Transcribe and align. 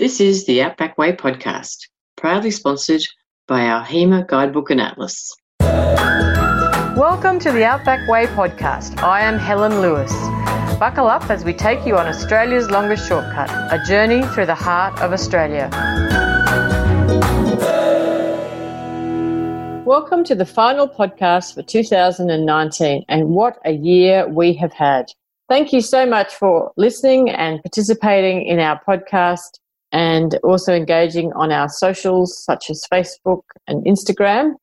This 0.00 0.18
is 0.18 0.46
the 0.46 0.62
Outback 0.62 0.96
Way 0.96 1.12
podcast, 1.12 1.76
proudly 2.16 2.50
sponsored 2.50 3.02
by 3.46 3.66
our 3.66 3.84
HEMA 3.84 4.26
Guidebook 4.26 4.70
and 4.70 4.80
Atlas. 4.80 5.30
Welcome 6.96 7.38
to 7.40 7.52
the 7.52 7.64
Outback 7.64 8.08
Way 8.08 8.24
podcast. 8.24 8.98
I 9.02 9.20
am 9.20 9.36
Helen 9.36 9.82
Lewis. 9.82 10.10
Buckle 10.78 11.06
up 11.06 11.28
as 11.28 11.44
we 11.44 11.52
take 11.52 11.86
you 11.86 11.98
on 11.98 12.06
Australia's 12.06 12.70
longest 12.70 13.06
shortcut, 13.06 13.50
a 13.50 13.78
journey 13.86 14.22
through 14.28 14.46
the 14.46 14.54
heart 14.54 14.98
of 15.02 15.12
Australia. 15.12 15.68
Welcome 19.84 20.24
to 20.24 20.34
the 20.34 20.46
final 20.46 20.88
podcast 20.88 21.52
for 21.52 21.62
2019, 21.62 23.04
and 23.06 23.28
what 23.28 23.58
a 23.66 23.72
year 23.72 24.26
we 24.26 24.54
have 24.54 24.72
had. 24.72 25.12
Thank 25.50 25.74
you 25.74 25.82
so 25.82 26.06
much 26.06 26.32
for 26.32 26.72
listening 26.78 27.28
and 27.28 27.62
participating 27.62 28.46
in 28.46 28.60
our 28.60 28.80
podcast 28.82 29.58
and 29.92 30.38
also 30.44 30.72
engaging 30.74 31.32
on 31.34 31.52
our 31.52 31.68
socials 31.68 32.42
such 32.44 32.70
as 32.70 32.84
Facebook 32.92 33.42
and 33.66 33.84
Instagram. 33.84 34.54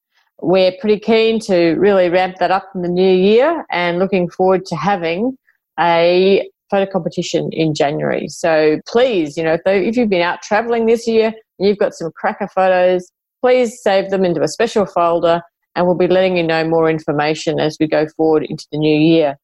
We're 0.41 0.73
pretty 0.79 0.99
keen 0.99 1.39
to 1.41 1.73
really 1.75 2.09
ramp 2.09 2.37
that 2.39 2.51
up 2.51 2.69
in 2.75 2.81
the 2.81 2.89
new 2.89 3.11
year 3.11 3.65
and 3.71 3.99
looking 3.99 4.29
forward 4.29 4.65
to 4.67 4.75
having 4.75 5.37
a 5.79 6.47
photo 6.69 6.89
competition 6.91 7.49
in 7.51 7.73
January. 7.73 8.27
So 8.27 8.79
please, 8.87 9.37
you 9.37 9.43
know, 9.43 9.57
if, 9.65 9.97
you've 9.97 10.09
been 10.09 10.21
out 10.21 10.41
traveling 10.41 10.85
this 10.85 11.07
year 11.07 11.33
and 11.59 11.67
you've 11.67 11.77
got 11.77 11.93
some 11.93 12.11
cracker 12.15 12.47
photos, 12.53 13.11
please 13.41 13.81
save 13.81 14.09
them 14.09 14.25
into 14.25 14.41
a 14.41 14.47
special 14.47 14.85
folder 14.85 15.41
and 15.75 15.85
we'll 15.85 15.95
be 15.95 16.07
letting 16.07 16.37
you 16.37 16.43
know 16.43 16.67
more 16.67 16.89
information 16.89 17.59
as 17.59 17.77
we 17.79 17.87
go 17.87 18.07
forward 18.15 18.43
into 18.43 18.65
the 18.71 18.77
new 18.77 18.97
year. 18.97 19.37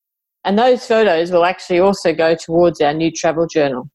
And 0.43 0.59
those 0.59 0.85
photos 0.85 1.31
will 1.31 1.45
actually 1.45 1.79
also 1.79 2.13
go 2.13 2.35
towards 2.35 2.81
our 2.81 2.93
new 2.93 3.11
travel 3.11 3.47
journal. 3.47 3.89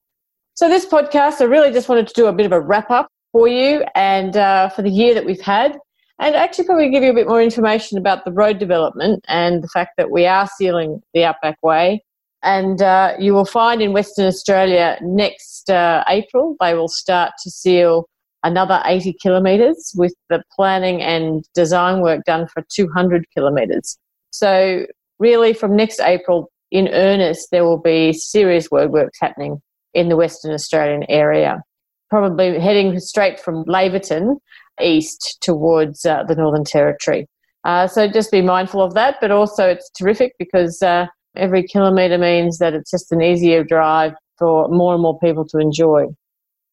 So, 0.58 0.68
this 0.68 0.84
podcast, 0.84 1.40
I 1.40 1.44
really 1.44 1.70
just 1.70 1.88
wanted 1.88 2.08
to 2.08 2.14
do 2.14 2.26
a 2.26 2.32
bit 2.32 2.44
of 2.44 2.50
a 2.50 2.60
wrap 2.60 2.90
up 2.90 3.06
for 3.30 3.46
you 3.46 3.84
and 3.94 4.36
uh, 4.36 4.70
for 4.70 4.82
the 4.82 4.90
year 4.90 5.14
that 5.14 5.24
we've 5.24 5.40
had, 5.40 5.78
and 6.18 6.34
actually 6.34 6.64
probably 6.64 6.90
give 6.90 7.04
you 7.04 7.10
a 7.10 7.14
bit 7.14 7.28
more 7.28 7.40
information 7.40 7.96
about 7.96 8.24
the 8.24 8.32
road 8.32 8.58
development 8.58 9.24
and 9.28 9.62
the 9.62 9.68
fact 9.68 9.92
that 9.98 10.10
we 10.10 10.26
are 10.26 10.48
sealing 10.56 11.00
the 11.14 11.22
Outback 11.22 11.62
Way. 11.62 12.02
And 12.42 12.82
uh, 12.82 13.14
you 13.20 13.34
will 13.34 13.44
find 13.44 13.80
in 13.80 13.92
Western 13.92 14.26
Australia 14.26 14.98
next 15.00 15.70
uh, 15.70 16.02
April, 16.08 16.56
they 16.58 16.74
will 16.74 16.88
start 16.88 17.34
to 17.44 17.52
seal 17.52 18.08
another 18.42 18.82
80 18.84 19.12
kilometres 19.22 19.92
with 19.96 20.14
the 20.28 20.42
planning 20.56 21.00
and 21.00 21.44
design 21.54 22.00
work 22.00 22.24
done 22.24 22.48
for 22.48 22.64
200 22.68 23.24
kilometres. 23.32 23.96
So 24.32 24.86
really 25.20 25.52
from 25.52 25.76
next 25.76 26.00
April 26.00 26.50
in 26.72 26.88
earnest, 26.88 27.52
there 27.52 27.64
will 27.64 27.80
be 27.80 28.12
serious 28.12 28.66
roadworks 28.70 29.18
happening 29.20 29.62
in 29.94 30.08
the 30.08 30.16
Western 30.16 30.52
Australian 30.52 31.04
area, 31.08 31.62
probably 32.10 32.58
heading 32.58 32.98
straight 32.98 33.40
from 33.40 33.64
Laverton 33.64 34.36
east 34.80 35.38
towards 35.40 36.04
uh, 36.04 36.24
the 36.24 36.34
Northern 36.34 36.64
Territory. 36.64 37.26
Uh, 37.64 37.86
so 37.86 38.08
just 38.08 38.30
be 38.30 38.42
mindful 38.42 38.82
of 38.82 38.94
that, 38.94 39.16
but 39.20 39.30
also 39.30 39.68
it's 39.68 39.90
terrific 39.90 40.32
because 40.38 40.80
uh, 40.82 41.06
every 41.36 41.62
kilometre 41.62 42.18
means 42.18 42.58
that 42.58 42.74
it's 42.74 42.90
just 42.90 43.12
an 43.12 43.20
easier 43.20 43.64
drive 43.64 44.14
for 44.38 44.68
more 44.68 44.94
and 44.94 45.02
more 45.02 45.18
people 45.18 45.46
to 45.46 45.58
enjoy. 45.58 46.06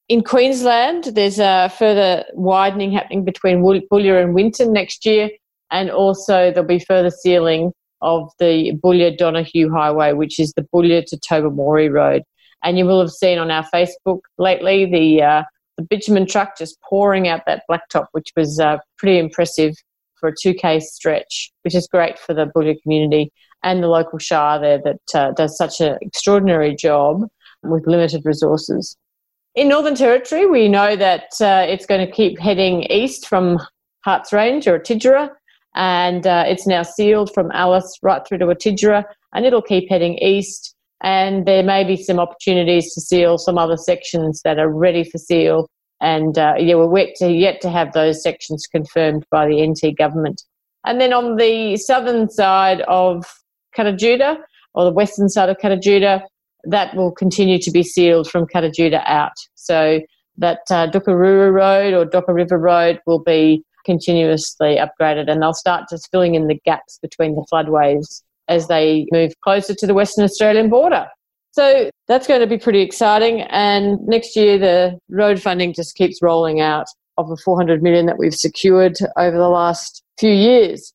In 0.08 0.22
Queensland, 0.22 1.06
there's 1.06 1.40
a 1.40 1.72
further 1.80 2.24
widening 2.34 2.92
happening 2.92 3.26
between 3.26 3.62
Boulia 3.62 4.22
and 4.24 4.36
Winton 4.36 4.72
next 4.72 5.06
year, 5.06 5.32
and 5.72 5.90
also 5.90 6.52
there'll 6.52 6.64
be 6.64 6.80
further 6.80 7.10
sealing 7.10 7.72
of 8.02 8.30
the 8.38 8.74
Boulia 8.84 9.18
Donohue 9.18 9.72
Highway, 9.72 10.14
which 10.14 10.40
is 10.40 10.54
the 10.54 10.66
Boulia 10.74 11.04
to 11.08 11.18
Tobermory 11.18 11.90
Road. 11.90 12.22
And 12.66 12.78
you 12.78 12.86
will 12.86 13.00
have 13.00 13.12
seen 13.12 13.38
on 13.38 13.50
our 13.50 13.66
Facebook 13.74 14.20
lately 14.38 14.86
the 14.86 15.24
uh, 15.24 15.44
the 15.78 15.84
bitumen 15.84 16.26
truck 16.26 16.58
just 16.58 16.80
pouring 16.82 17.28
out 17.28 17.42
that 17.46 17.64
blacktop, 17.70 18.08
which 18.12 18.32
was 18.36 18.60
uh, 18.60 18.78
pretty 18.98 19.18
impressive 19.20 19.76
for 20.20 20.30
a 20.30 20.34
2k 20.34 20.82
stretch, 20.82 21.52
which 21.64 21.76
is 21.76 21.88
great 21.88 22.20
for 22.20 22.34
the 22.34 22.46
Boulia 22.56 22.82
community 22.82 23.32
and 23.64 23.82
the 23.82 23.88
local 23.88 24.20
shire 24.20 24.60
there 24.60 24.82
that 24.84 25.20
uh, 25.20 25.32
does 25.32 25.58
such 25.58 25.82
an 25.82 25.98
extraordinary 26.02 26.76
job 26.76 27.28
with 27.64 27.88
limited 27.88 28.22
resources. 28.26 28.98
In 29.56 29.70
Northern 29.70 29.96
Territory, 29.96 30.46
we 30.46 30.68
know 30.68 30.96
that 30.96 31.30
uh, 31.42 31.66
it's 31.68 31.86
going 31.86 32.06
to 32.06 32.12
keep 32.12 32.40
heading 32.40 32.84
east 32.84 33.28
from 33.28 33.60
Harts 34.04 34.34
Range 34.34 34.68
or 34.68 34.80
Atitjere 34.80 35.30
and 35.76 36.26
uh, 36.26 36.46
it's 36.48 36.66
now 36.66 36.84
sealed 36.84 37.34
from 37.34 37.52
Alice 37.52 38.00
right 38.02 38.26
through 38.26 38.40
to 38.40 38.46
Atitjere, 38.46 39.04
and 39.34 39.46
it'll 39.46 39.62
keep 39.62 39.90
heading 39.90 40.18
east. 40.20 40.75
And 41.06 41.46
there 41.46 41.62
may 41.62 41.84
be 41.84 42.02
some 42.02 42.20
opportunities 42.20 42.92
to 42.96 43.00
seal 43.00 43.38
some 43.38 43.60
other 43.60 43.78
sections 43.78 44.42
that 44.44 44.58
are 44.58 44.68
ready 44.68 45.04
for 45.04 45.20
seal. 45.20 45.70
And 46.02 46.36
uh, 46.36 46.56
yeah, 46.58 46.74
we're 46.74 46.98
yet 46.98 47.16
to, 47.18 47.32
yet 47.32 47.62
to 47.62 47.70
have 47.70 47.94
those 47.94 48.24
sections 48.24 48.66
confirmed 48.66 49.24
by 49.30 49.48
the 49.48 49.66
NT 49.66 49.96
government. 49.96 50.42
And 50.84 51.00
then 51.00 51.14
on 51.14 51.36
the 51.36 51.78
southern 51.78 52.28
side 52.28 52.82
of 52.88 53.24
Kata 53.76 53.94
Tjuta, 53.94 54.38
or 54.74 54.84
the 54.84 54.92
western 54.92 55.30
side 55.30 55.48
of 55.48 55.58
Kata 55.62 55.78
Tjuta, 55.78 56.22
that 56.64 56.96
will 56.96 57.12
continue 57.12 57.60
to 57.60 57.70
be 57.70 57.84
sealed 57.84 58.28
from 58.28 58.48
Kata 58.48 58.70
Tjuta 58.70 59.04
out. 59.06 59.38
So 59.54 60.02
that 60.38 60.62
uh, 60.72 60.90
Tjukaruru 60.90 61.54
Road 61.54 61.94
or 61.94 62.06
Docker 62.06 62.34
River 62.34 62.58
Road 62.58 63.00
will 63.06 63.22
be 63.22 63.64
continuously 63.86 64.78
upgraded 64.78 65.30
and 65.30 65.40
they'll 65.40 65.54
start 65.54 65.86
just 65.88 66.10
filling 66.10 66.34
in 66.34 66.48
the 66.48 66.60
gaps 66.66 66.98
between 67.00 67.36
the 67.36 67.46
floodways 67.54 68.24
as 68.48 68.68
they 68.68 69.06
move 69.12 69.34
closer 69.44 69.74
to 69.76 69.88
the 69.88 69.94
Western 69.94 70.24
Australian 70.24 70.70
border. 70.70 71.08
So 71.52 71.90
that's 72.08 72.28
going 72.28 72.42
to 72.42 72.48
be 72.48 72.58
pretty 72.58 72.82
exciting. 72.82 73.42
And 73.44 73.98
next 74.06 74.36
year, 74.36 74.58
the 74.58 75.00
road 75.10 75.42
funding 75.42 75.74
just 75.74 75.96
keeps 75.96 76.22
rolling 76.22 76.60
out 76.60 76.88
of 77.18 77.30
the 77.30 77.38
400 77.38 77.82
million 77.82 78.06
that 78.08 78.18
we've 78.18 78.36
secured 78.36 78.98
over 79.18 79.38
the 79.38 79.48
last 79.48 80.04
few 80.20 80.32
years. 80.32 80.94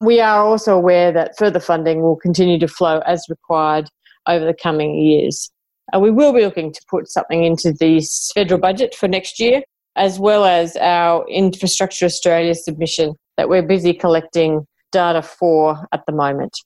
We 0.00 0.20
are 0.20 0.44
also 0.44 0.76
aware 0.76 1.10
that 1.12 1.38
further 1.38 1.60
funding 1.60 2.02
will 2.02 2.16
continue 2.16 2.58
to 2.58 2.68
flow 2.68 2.98
as 3.06 3.24
required 3.30 3.88
over 4.26 4.44
the 4.44 4.54
coming 4.54 4.94
years. 4.94 5.50
And 5.92 6.02
we 6.02 6.10
will 6.10 6.32
be 6.32 6.42
looking 6.42 6.72
to 6.72 6.80
put 6.90 7.08
something 7.08 7.44
into 7.44 7.72
the 7.72 8.06
federal 8.34 8.60
budget 8.60 8.94
for 8.94 9.08
next 9.08 9.40
year 9.40 9.62
as 9.96 10.18
well 10.18 10.44
as 10.44 10.76
our 10.76 11.26
Infrastructure 11.28 12.06
Australia 12.06 12.54
submission 12.54 13.14
that 13.36 13.48
we're 13.48 13.62
busy 13.62 13.92
collecting 13.92 14.66
data 14.92 15.22
for 15.22 15.86
at 15.92 16.04
the 16.06 16.12
moment. 16.12 16.56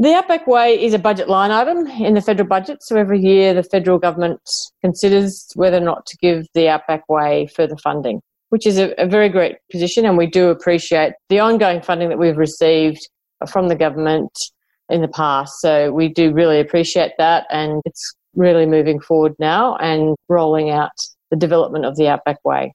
The 0.00 0.14
Outback 0.14 0.46
Way 0.46 0.82
is 0.82 0.94
a 0.94 0.98
budget 0.98 1.28
line 1.28 1.50
item 1.50 1.86
in 1.86 2.14
the 2.14 2.22
federal 2.22 2.48
budget, 2.48 2.82
so 2.82 2.96
every 2.96 3.20
year 3.20 3.52
the 3.52 3.62
federal 3.62 3.98
government 3.98 4.40
considers 4.80 5.46
whether 5.56 5.76
or 5.76 5.80
not 5.80 6.06
to 6.06 6.16
give 6.16 6.46
the 6.54 6.70
Outback 6.70 7.06
Way 7.06 7.48
further 7.54 7.76
funding, 7.76 8.22
which 8.48 8.66
is 8.66 8.78
a, 8.78 8.94
a 8.98 9.06
very 9.06 9.28
great 9.28 9.56
position, 9.70 10.06
and 10.06 10.16
we 10.16 10.26
do 10.26 10.48
appreciate 10.48 11.12
the 11.28 11.40
ongoing 11.40 11.82
funding 11.82 12.08
that 12.08 12.18
we've 12.18 12.38
received 12.38 13.06
from 13.46 13.68
the 13.68 13.74
government 13.76 14.30
in 14.88 15.02
the 15.02 15.08
past. 15.08 15.60
So 15.60 15.92
we 15.92 16.08
do 16.08 16.32
really 16.32 16.60
appreciate 16.60 17.12
that, 17.18 17.44
and 17.50 17.82
it's 17.84 18.14
really 18.34 18.64
moving 18.64 19.00
forward 19.00 19.34
now 19.38 19.76
and 19.76 20.16
rolling 20.30 20.70
out 20.70 20.92
the 21.30 21.36
development 21.36 21.84
of 21.84 21.98
the 21.98 22.08
Outback 22.08 22.42
Way. 22.42 22.72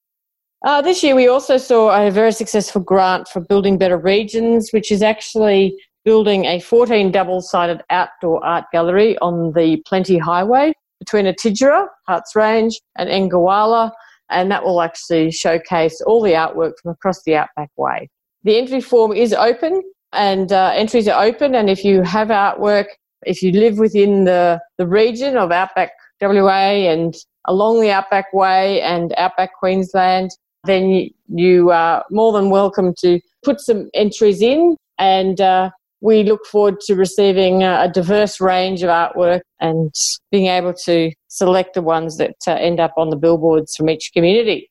Uh, 0.64 0.84
this 0.84 1.02
year, 1.02 1.16
we 1.16 1.28
also 1.28 1.58
saw 1.58 2.06
a 2.06 2.12
very 2.12 2.32
successful 2.32 2.82
grant 2.82 3.28
for 3.30 3.40
Building 3.40 3.80
Better 3.80 3.98
Regions, 3.98 4.70
which 4.74 4.92
is 4.92 5.02
actually 5.02 5.76
building 6.06 6.46
a 6.46 6.60
14 6.60 7.12
double 7.12 7.42
sided 7.42 7.84
outdoor 7.90 8.44
art 8.46 8.66
gallery 8.72 9.18
on 9.18 9.52
the 9.54 9.82
Plenty 9.88 10.18
Highway 10.18 10.74
between 11.00 11.26
Atitjere, 11.26 11.88
Harts 12.08 12.36
Range, 12.36 12.80
and 12.98 13.10
Engawala, 13.10 13.92
and 14.30 14.50
that 14.52 14.64
will 14.64 14.82
actually 14.82 15.32
showcase 15.32 16.00
all 16.02 16.22
the 16.22 16.32
artwork 16.32 16.74
from 16.82 16.92
across 16.92 17.22
the 17.24 17.36
Outback 17.36 17.70
Way. 17.76 18.10
The 18.44 18.58
entry 18.58 18.82
form 18.82 19.12
is 19.12 19.34
open, 19.34 19.82
and 20.14 20.52
uh, 20.52 20.72
entries 20.74 21.08
are 21.08 21.24
open, 21.24 21.56
and 21.56 21.70
if 21.70 21.84
you 21.84 22.04
have 22.04 22.30
artwork, 22.30 22.86
if 23.26 23.42
you 23.42 23.52
live 23.52 23.80
within 23.80 24.26
the, 24.26 24.62
the 24.78 24.88
region 24.88 25.36
of 25.36 25.52
Outback 25.52 25.92
WA 26.22 26.50
and 26.50 27.16
along 27.48 27.82
the 27.82 27.92
Outback 27.92 28.32
Way 28.34 28.82
and 28.82 29.14
Outback 29.18 29.52
Queensland, 29.60 30.32
then 30.64 30.90
you, 30.90 31.10
you 31.28 31.72
are 31.72 32.06
more 32.12 32.32
than 32.32 32.50
welcome 32.50 32.94
to 33.00 33.20
put 33.44 33.60
some 33.60 33.90
entries 33.94 34.42
in. 34.42 34.76
And 34.98 35.42
uh, 35.42 35.72
we 36.06 36.22
look 36.22 36.46
forward 36.46 36.80
to 36.82 36.94
receiving 36.94 37.64
a 37.64 37.90
diverse 37.92 38.40
range 38.40 38.84
of 38.84 38.90
artwork 38.90 39.42
and 39.60 39.92
being 40.32 40.46
able 40.46 40.72
to 40.72 41.12
select 41.30 41.74
the 41.74 41.82
ones 41.82 42.18
that 42.18 42.36
uh, 42.48 42.52
end 42.52 42.80
up 42.80 42.94
on 42.96 43.10
the 43.10 43.16
billboards 43.16 43.76
from 43.76 43.90
each 43.90 44.12
community. 44.14 44.70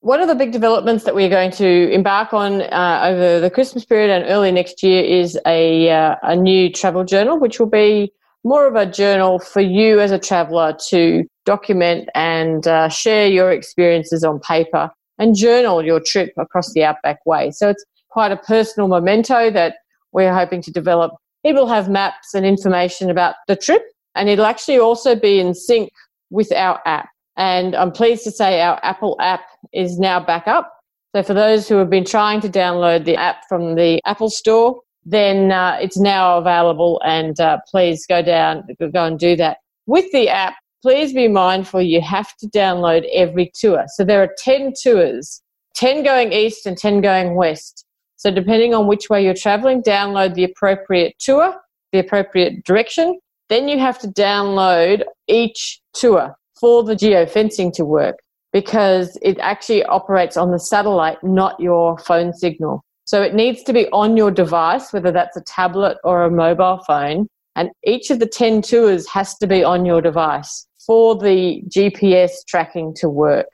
One 0.00 0.20
of 0.20 0.26
the 0.26 0.34
big 0.34 0.50
developments 0.50 1.04
that 1.04 1.14
we're 1.14 1.30
going 1.30 1.52
to 1.52 1.90
embark 1.92 2.34
on 2.34 2.62
uh, 2.62 3.00
over 3.04 3.38
the 3.38 3.48
Christmas 3.48 3.84
period 3.84 4.10
and 4.10 4.28
early 4.28 4.50
next 4.50 4.82
year 4.82 5.04
is 5.04 5.38
a, 5.46 5.88
uh, 5.88 6.16
a 6.24 6.34
new 6.34 6.72
travel 6.72 7.04
journal, 7.04 7.38
which 7.38 7.60
will 7.60 7.70
be 7.70 8.12
more 8.42 8.66
of 8.66 8.74
a 8.74 8.86
journal 8.86 9.38
for 9.38 9.60
you 9.60 10.00
as 10.00 10.10
a 10.10 10.18
traveller 10.18 10.76
to 10.88 11.24
document 11.44 12.08
and 12.16 12.66
uh, 12.66 12.88
share 12.88 13.28
your 13.28 13.52
experiences 13.52 14.24
on 14.24 14.40
paper 14.40 14.90
and 15.20 15.36
journal 15.36 15.84
your 15.84 16.00
trip 16.00 16.32
across 16.36 16.72
the 16.72 16.82
Outback 16.82 17.24
Way. 17.24 17.52
So 17.52 17.68
it's 17.68 17.84
quite 18.10 18.32
a 18.32 18.36
personal 18.36 18.88
memento 18.88 19.50
that 19.52 19.76
we're 20.16 20.34
hoping 20.34 20.62
to 20.62 20.72
develop. 20.72 21.12
It 21.44 21.54
will 21.54 21.68
have 21.68 21.88
maps 21.88 22.34
and 22.34 22.44
information 22.44 23.10
about 23.10 23.36
the 23.46 23.54
trip, 23.54 23.82
and 24.16 24.28
it'll 24.28 24.46
actually 24.46 24.78
also 24.78 25.14
be 25.14 25.38
in 25.38 25.54
sync 25.54 25.90
with 26.30 26.50
our 26.52 26.80
app. 26.86 27.08
And 27.36 27.76
I'm 27.76 27.92
pleased 27.92 28.24
to 28.24 28.30
say 28.30 28.62
our 28.62 28.80
Apple 28.82 29.16
app 29.20 29.42
is 29.72 29.98
now 29.98 30.18
back 30.18 30.48
up. 30.48 30.72
So 31.14 31.22
for 31.22 31.34
those 31.34 31.68
who 31.68 31.76
have 31.76 31.90
been 31.90 32.04
trying 32.04 32.40
to 32.40 32.48
download 32.48 33.04
the 33.04 33.16
app 33.16 33.44
from 33.48 33.74
the 33.74 34.00
Apple 34.06 34.30
Store, 34.30 34.80
then 35.04 35.52
uh, 35.52 35.78
it's 35.80 35.98
now 35.98 36.38
available 36.38 37.00
and 37.04 37.38
uh, 37.38 37.58
please 37.70 38.06
go 38.06 38.22
down, 38.22 38.64
go 38.92 39.04
and 39.04 39.18
do 39.18 39.36
that. 39.36 39.58
With 39.86 40.10
the 40.12 40.28
app, 40.28 40.54
please 40.82 41.12
be 41.12 41.28
mindful 41.28 41.82
you 41.82 42.00
have 42.00 42.36
to 42.38 42.46
download 42.48 43.06
every 43.12 43.52
tour. 43.54 43.84
So 43.94 44.04
there 44.04 44.22
are 44.22 44.34
10 44.38 44.72
tours, 44.82 45.42
10 45.74 46.02
going 46.02 46.32
east 46.32 46.66
and 46.66 46.76
10 46.76 47.02
going 47.02 47.34
west. 47.34 47.85
So 48.26 48.32
depending 48.32 48.74
on 48.74 48.88
which 48.88 49.08
way 49.08 49.22
you're 49.22 49.34
traveling, 49.34 49.84
download 49.84 50.34
the 50.34 50.42
appropriate 50.42 51.14
tour, 51.20 51.54
the 51.92 52.00
appropriate 52.00 52.64
direction. 52.64 53.20
Then 53.48 53.68
you 53.68 53.78
have 53.78 54.00
to 54.00 54.08
download 54.08 55.04
each 55.28 55.80
tour 55.92 56.36
for 56.60 56.82
the 56.82 56.94
geofencing 56.94 57.72
to 57.74 57.84
work 57.84 58.16
because 58.52 59.16
it 59.22 59.38
actually 59.38 59.84
operates 59.84 60.36
on 60.36 60.50
the 60.50 60.58
satellite, 60.58 61.22
not 61.22 61.60
your 61.60 61.98
phone 61.98 62.32
signal. 62.32 62.82
So 63.04 63.22
it 63.22 63.32
needs 63.32 63.62
to 63.62 63.72
be 63.72 63.86
on 63.90 64.16
your 64.16 64.32
device, 64.32 64.92
whether 64.92 65.12
that's 65.12 65.36
a 65.36 65.42
tablet 65.42 65.96
or 66.02 66.24
a 66.24 66.28
mobile 66.28 66.82
phone. 66.84 67.28
And 67.54 67.70
each 67.84 68.10
of 68.10 68.18
the 68.18 68.26
10 68.26 68.60
tours 68.62 69.06
has 69.06 69.38
to 69.38 69.46
be 69.46 69.62
on 69.62 69.86
your 69.86 70.02
device 70.02 70.66
for 70.84 71.16
the 71.16 71.62
GPS 71.68 72.44
tracking 72.48 72.92
to 72.96 73.08
work. 73.08 73.46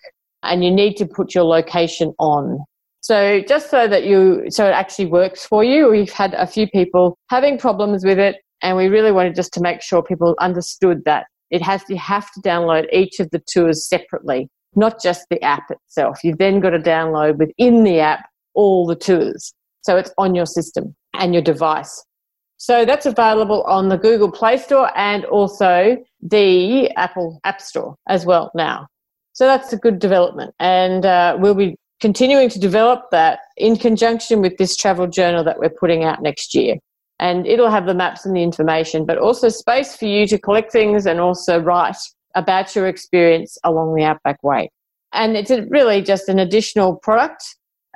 And 0.42 0.64
you 0.64 0.70
need 0.70 0.96
to 0.96 1.04
put 1.04 1.34
your 1.34 1.44
location 1.44 2.14
on. 2.18 2.64
So 3.02 3.40
just 3.40 3.68
so 3.68 3.88
that 3.88 4.04
you, 4.04 4.44
so 4.48 4.64
it 4.64 4.70
actually 4.70 5.06
works 5.06 5.44
for 5.44 5.64
you, 5.64 5.90
we've 5.90 6.12
had 6.12 6.34
a 6.34 6.46
few 6.46 6.68
people 6.68 7.18
having 7.30 7.58
problems 7.58 8.04
with 8.04 8.18
it. 8.18 8.36
And 8.62 8.76
we 8.76 8.86
really 8.86 9.10
wanted 9.10 9.34
just 9.34 9.52
to 9.54 9.60
make 9.60 9.82
sure 9.82 10.04
people 10.04 10.36
understood 10.38 11.04
that 11.04 11.26
it 11.50 11.60
has, 11.62 11.82
you 11.88 11.96
have 11.98 12.30
to 12.32 12.40
download 12.40 12.86
each 12.92 13.18
of 13.18 13.28
the 13.30 13.42
tours 13.52 13.88
separately, 13.88 14.48
not 14.76 15.02
just 15.02 15.26
the 15.30 15.42
app 15.42 15.68
itself. 15.68 16.20
You've 16.22 16.38
then 16.38 16.60
got 16.60 16.70
to 16.70 16.78
download 16.78 17.38
within 17.38 17.82
the 17.82 17.98
app 17.98 18.24
all 18.54 18.86
the 18.86 18.94
tours. 18.94 19.52
So 19.80 19.96
it's 19.96 20.12
on 20.16 20.36
your 20.36 20.46
system 20.46 20.94
and 21.14 21.34
your 21.34 21.42
device. 21.42 22.04
So 22.56 22.84
that's 22.84 23.06
available 23.06 23.64
on 23.64 23.88
the 23.88 23.98
Google 23.98 24.30
Play 24.30 24.58
Store 24.58 24.96
and 24.96 25.24
also 25.24 25.96
the 26.20 26.88
Apple 26.92 27.40
App 27.42 27.60
Store 27.60 27.96
as 28.08 28.24
well 28.24 28.52
now. 28.54 28.86
So 29.32 29.46
that's 29.46 29.72
a 29.72 29.76
good 29.76 29.98
development. 29.98 30.54
And 30.60 31.04
uh, 31.04 31.36
we'll 31.40 31.56
be 31.56 31.76
continuing 32.02 32.48
to 32.48 32.58
develop 32.58 33.04
that 33.12 33.38
in 33.56 33.76
conjunction 33.76 34.42
with 34.42 34.56
this 34.58 34.76
travel 34.76 35.06
journal 35.06 35.44
that 35.44 35.60
we're 35.60 35.70
putting 35.70 36.02
out 36.02 36.20
next 36.20 36.52
year. 36.52 36.74
And 37.20 37.46
it'll 37.46 37.70
have 37.70 37.86
the 37.86 37.94
maps 37.94 38.26
and 38.26 38.36
the 38.36 38.42
information, 38.42 39.06
but 39.06 39.18
also 39.18 39.48
space 39.48 39.94
for 39.94 40.06
you 40.06 40.26
to 40.26 40.36
collect 40.36 40.72
things 40.72 41.06
and 41.06 41.20
also 41.20 41.60
write 41.60 41.96
about 42.34 42.74
your 42.74 42.88
experience 42.88 43.56
along 43.62 43.94
the 43.94 44.02
Outback 44.02 44.42
Way. 44.42 44.68
And 45.12 45.36
it's 45.36 45.52
really 45.70 46.02
just 46.02 46.28
an 46.28 46.40
additional 46.40 46.96
product. 46.96 47.44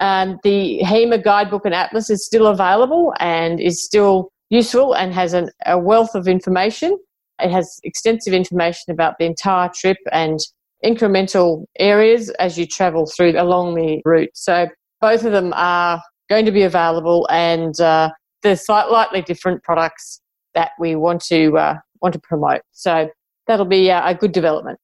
Um, 0.01 0.39
the 0.45 0.79
HEMA 0.85 1.25
guidebook 1.25 1.65
and 1.65 1.75
atlas 1.75 2.09
is 2.09 2.25
still 2.25 2.47
available 2.47 3.13
and 3.19 3.59
is 3.59 3.85
still 3.85 4.31
useful 4.51 4.95
and 4.95 5.13
has 5.13 5.33
an, 5.33 5.51
a 5.67 5.81
wealth 5.81 6.15
of 6.15 6.29
information. 6.29 6.97
It 7.41 7.51
has 7.51 7.81
extensive 7.83 8.33
information 8.33 8.93
about 8.93 9.15
the 9.19 9.25
entire 9.25 9.69
trip 9.75 9.99
and 10.13 10.39
incremental 10.85 11.65
areas 11.79 12.31
as 12.39 12.59
you 12.59 12.67
travel 12.67 13.07
through 13.07 13.33
along 13.41 13.75
the 13.75 14.01
route. 14.05 14.31
So 14.35 14.69
both 15.01 15.25
of 15.25 15.33
them 15.33 15.53
are 15.55 16.01
going 16.29 16.45
to 16.45 16.53
be 16.53 16.63
available, 16.63 17.27
and 17.31 17.79
uh, 17.81 18.11
they're 18.43 18.57
slightly 18.57 19.23
different 19.23 19.63
products 19.63 20.21
that 20.55 20.73
we 20.79 20.97
want 20.97 21.23
to 21.27 21.57
uh, 21.59 21.77
want 22.01 22.13
to 22.15 22.21
promote. 22.21 22.63
So 22.73 23.09
that'll 23.47 23.67
be 23.67 23.91
uh, 23.91 24.11
a 24.11 24.15
good 24.15 24.33
development. 24.33 24.79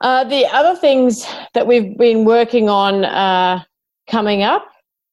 Uh, 0.00 0.24
the 0.24 0.46
other 0.46 0.78
things 0.78 1.26
that 1.54 1.66
we've 1.66 1.96
been 1.98 2.24
working 2.24 2.68
on 2.68 3.04
uh, 3.04 3.62
coming 4.08 4.42
up 4.42 4.68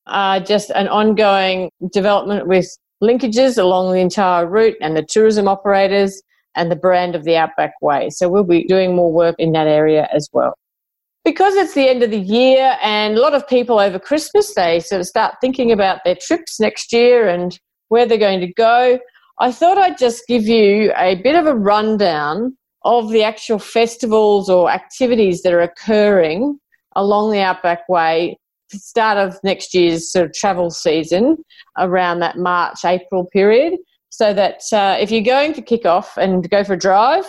are 0.08 0.40
just 0.40 0.70
an 0.72 0.88
ongoing 0.88 1.72
development 1.92 2.48
with 2.48 2.68
linkages 3.04 3.58
along 3.58 3.92
the 3.92 4.00
entire 4.00 4.48
route 4.48 4.78
and 4.82 4.96
the 4.96 5.04
tourism 5.04 5.48
operators 5.48 6.22
and 6.56 6.72
the 6.72 6.76
brand 6.76 7.16
of 7.16 7.24
the 7.24 7.36
Outback 7.36 7.74
Way. 7.82 8.10
So 8.10 8.30
we'll 8.30 8.44
be 8.44 8.66
doing 8.66 8.96
more 8.96 9.12
work 9.12 9.36
in 9.38 9.52
that 9.54 9.68
area 9.68 10.08
as 10.14 10.30
well. 10.34 10.58
Because 11.24 11.56
it's 11.56 11.74
the 11.74 11.90
end 11.90 12.04
of 12.04 12.12
the 12.12 12.20
year 12.20 12.78
and 12.84 13.18
a 13.18 13.22
lot 13.22 13.34
of 13.34 13.48
people 13.48 13.80
over 13.80 13.98
Christmas, 13.98 14.54
they 14.54 14.80
sort 14.80 15.02
of 15.02 15.08
start 15.08 15.36
thinking 15.42 15.72
about 15.72 16.02
their 16.06 16.16
trips 16.20 16.60
next 16.60 16.94
year 16.94 17.28
and 17.28 17.60
where 17.90 18.06
they're 18.06 18.18
going 18.18 18.42
to 18.42 18.54
go. 18.54 19.00
I 19.40 19.52
thought 19.52 19.78
I'd 19.78 19.98
just 19.98 20.28
give 20.28 20.44
you 20.44 20.94
a 20.96 21.16
bit 21.16 21.36
of 21.36 21.48
a 21.48 21.56
rundown 21.56 22.56
of 22.84 23.10
the 23.10 23.24
actual 23.24 23.58
festivals 23.58 24.50
or 24.50 24.70
activities 24.70 25.42
that 25.42 25.52
are 25.52 25.62
occurring 25.62 26.60
along 26.96 27.32
the 27.32 27.42
Outback 27.42 27.90
Way 27.90 28.38
start 28.72 29.18
of 29.18 29.38
next 29.44 29.74
year's 29.74 30.12
sort 30.12 30.26
of 30.26 30.34
travel 30.34 30.70
season 30.70 31.38
around 31.78 32.20
that 32.20 32.38
March, 32.38 32.86
April 32.86 33.26
period. 33.26 33.74
So 34.16 34.34
that 34.34 34.62
uh, 34.72 34.98
if 35.00 35.12
you're 35.12 35.24
going 35.24 35.54
for 35.54 35.62
kick 35.62 35.86
off 35.86 36.18
and 36.18 36.50
go 36.50 36.64
for 36.64 36.74
a 36.74 36.80
drive 36.80 37.26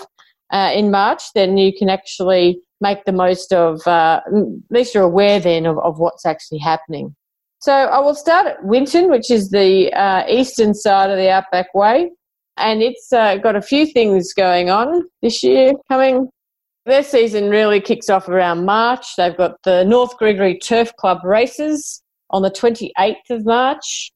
uh, 0.53 0.71
in 0.73 0.91
March, 0.91 1.23
then 1.35 1.57
you 1.57 1.73
can 1.77 1.89
actually 1.89 2.61
make 2.81 3.05
the 3.05 3.13
most 3.13 3.53
of, 3.53 3.85
uh, 3.87 4.21
at 4.27 4.33
least 4.71 4.95
you're 4.95 5.03
aware 5.03 5.41
then 5.41 5.67
of, 5.67 5.79
of 5.79 5.99
what's 5.99 6.25
actually 6.25 6.59
happening. 6.59 7.15
So 7.59 7.73
I 7.73 7.99
will 7.99 8.15
start 8.15 8.47
at 8.47 8.65
Winton, 8.65 9.11
which 9.11 9.31
is 9.31 9.51
the 9.51 9.93
uh, 9.93 10.25
eastern 10.29 10.75
side 10.75 11.11
of 11.11 11.17
the 11.17 11.31
Outback 11.31 11.75
Way. 11.75 12.11
And 12.57 12.83
it's 12.83 13.13
uh, 13.13 13.37
got 13.39 13.57
a 13.57 13.63
few 13.63 13.87
things 13.87 14.33
going 14.33 14.71
on 14.71 15.03
this 15.23 15.43
year 15.43 15.73
coming 15.89 16.29
their 16.87 17.03
season 17.03 17.51
really 17.51 17.81
kicks 17.81 18.09
off 18.09 18.29
around 18.29 18.65
March. 18.65 19.17
They've 19.17 19.37
got 19.37 19.61
the 19.65 19.85
North 19.85 20.17
Gregory 20.17 20.57
Turf 20.57 20.95
Club 20.97 21.25
races 21.25 22.01
on 22.31 22.43
the 22.43 22.51
28th 22.51 23.31
of 23.31 23.45
March. 23.45 24.13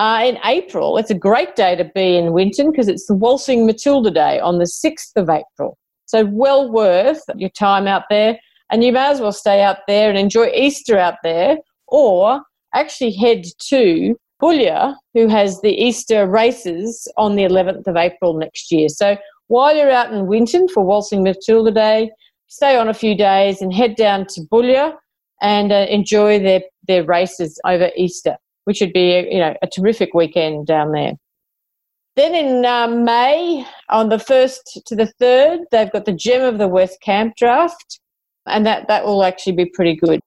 Uh, 0.00 0.24
in 0.24 0.38
April, 0.46 0.96
it's 0.96 1.10
a 1.10 1.14
great 1.14 1.56
day 1.56 1.76
to 1.76 1.84
be 1.94 2.16
in 2.16 2.32
Winton 2.32 2.70
because 2.70 2.88
it's 2.88 3.04
the 3.04 3.12
Waltzing 3.12 3.66
Matilda 3.66 4.10
Day 4.10 4.40
on 4.40 4.56
the 4.56 4.64
6th 4.64 5.14
of 5.14 5.28
April. 5.28 5.76
So, 6.06 6.24
well 6.24 6.72
worth 6.72 7.20
your 7.36 7.50
time 7.50 7.86
out 7.86 8.04
there. 8.08 8.38
And 8.72 8.82
you 8.82 8.92
may 8.92 9.10
as 9.10 9.20
well 9.20 9.30
stay 9.30 9.62
out 9.62 9.80
there 9.86 10.08
and 10.08 10.16
enjoy 10.16 10.52
Easter 10.54 10.96
out 10.96 11.16
there 11.22 11.58
or 11.88 12.40
actually 12.74 13.12
head 13.12 13.44
to 13.68 14.16
Boulia, 14.40 14.96
who 15.12 15.28
has 15.28 15.60
the 15.60 15.74
Easter 15.74 16.26
races 16.26 17.06
on 17.18 17.36
the 17.36 17.42
11th 17.42 17.86
of 17.86 17.96
April 17.98 18.32
next 18.32 18.72
year. 18.72 18.88
So, 18.88 19.18
while 19.48 19.76
you're 19.76 19.90
out 19.90 20.14
in 20.14 20.26
Winton 20.26 20.66
for 20.68 20.82
Waltzing 20.82 21.22
Matilda 21.22 21.72
Day, 21.72 22.10
stay 22.46 22.78
on 22.78 22.88
a 22.88 22.94
few 22.94 23.14
days 23.14 23.60
and 23.60 23.70
head 23.70 23.96
down 23.96 24.24
to 24.28 24.40
Boulia 24.50 24.94
and 25.42 25.70
uh, 25.72 25.86
enjoy 25.90 26.38
their, 26.38 26.62
their 26.88 27.04
races 27.04 27.60
over 27.66 27.90
Easter, 27.96 28.38
which 28.64 28.80
would 28.80 28.92
be 28.92 29.28
you 29.30 29.38
know 29.38 29.54
a 29.62 29.66
terrific 29.66 30.14
weekend 30.14 30.66
down 30.66 30.92
there. 30.92 31.12
Then 32.16 32.34
in 32.34 32.64
uh, 32.66 32.88
May, 32.88 33.64
on 33.88 34.08
the 34.08 34.16
1st 34.16 34.84
to 34.86 34.96
the 34.96 35.12
3rd, 35.20 35.60
they've 35.70 35.92
got 35.92 36.04
the 36.04 36.12
Gem 36.12 36.42
of 36.42 36.58
the 36.58 36.68
West 36.68 37.00
Camp 37.00 37.34
Draft, 37.36 38.00
and 38.46 38.66
that, 38.66 38.88
that 38.88 39.04
will 39.04 39.22
actually 39.24 39.54
be 39.54 39.70
pretty 39.72 39.96
good. 39.96 40.20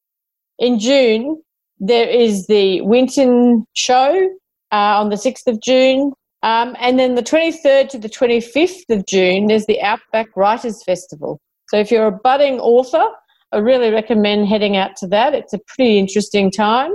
In 0.59 0.79
June, 0.79 1.41
there 1.79 2.07
is 2.07 2.47
the 2.47 2.81
Winton 2.81 3.65
Show 3.73 4.29
uh, 4.71 4.99
on 4.99 5.09
the 5.09 5.17
6th 5.17 5.45
of 5.47 5.61
June. 5.61 6.13
Um, 6.41 6.75
and 6.79 6.99
then 6.99 7.15
the 7.15 7.23
23rd 7.23 7.89
to 7.89 7.99
the 7.99 8.09
25th 8.09 8.89
of 8.89 9.05
June, 9.05 9.47
there's 9.47 9.65
the 9.65 9.81
Outback 9.81 10.35
Writers 10.35 10.83
Festival. 10.83 11.39
So 11.69 11.77
if 11.77 11.89
you're 11.89 12.07
a 12.07 12.11
budding 12.11 12.59
author, 12.59 13.05
I 13.51 13.57
really 13.57 13.91
recommend 13.91 14.47
heading 14.47 14.75
out 14.75 14.95
to 14.97 15.07
that. 15.07 15.33
It's 15.33 15.53
a 15.53 15.59
pretty 15.67 15.97
interesting 15.97 16.51
time. 16.51 16.91